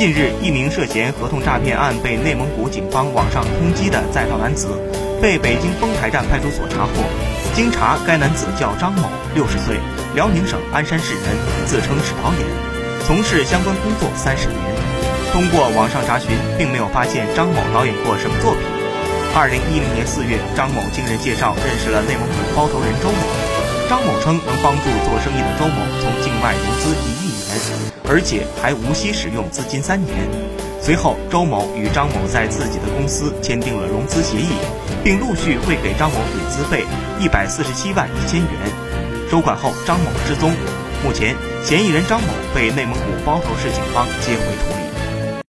[0.00, 4.68] 近日，一名涉嫌合同诈骗案被内蒙古警方网上通缉的在逃男子，
[5.20, 7.04] 被北京丰台站派出所查获。
[7.52, 9.76] 经查，该男子叫张某，六十岁，
[10.14, 11.36] 辽宁省鞍山市人，
[11.66, 12.40] 自称是导演，
[13.04, 14.58] 从事相关工作三十年。
[15.32, 18.62] 通过网上查询，并没有发现张某导演过什么作品。
[19.36, 23.20] 二零一零年四月，张某经人介绍认识了内蒙古包头人周某。
[23.84, 26.08] 张某称能帮助做生意的周某从
[27.10, 27.92] 一亿元。
[28.08, 30.14] 而且还无息使用资金三年。
[30.80, 34.48] 随后，周某与张某在自己的公司签订了融资协议，
[35.04, 36.84] 并陆续汇给张某引资费
[37.20, 38.50] 一百四十七万一千元。
[39.30, 40.50] 收款后，张某失踪。
[41.04, 44.89] 目前，嫌疑人张某被内蒙古包头市警方接回处理。